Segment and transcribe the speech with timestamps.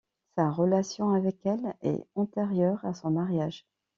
[0.35, 3.67] Sa relation avec elle est antérieure à son mariage.